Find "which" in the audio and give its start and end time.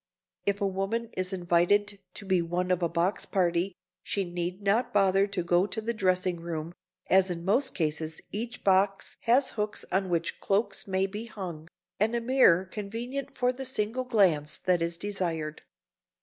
10.09-10.39